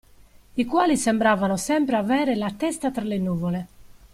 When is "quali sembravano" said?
0.65-1.55